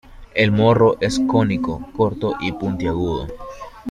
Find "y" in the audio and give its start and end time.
2.41-2.53